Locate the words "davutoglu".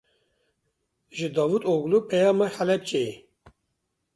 1.35-1.97